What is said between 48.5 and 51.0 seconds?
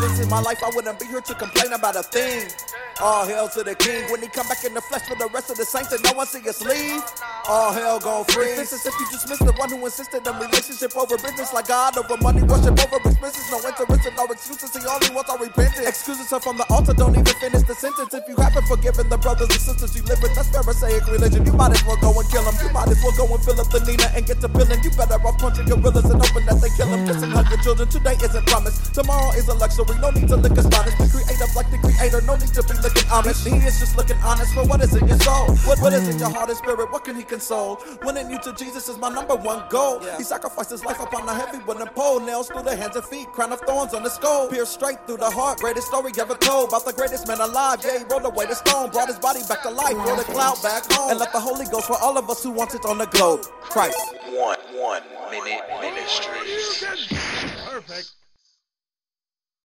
stone. Brought his body back to life. Rolled a cloud back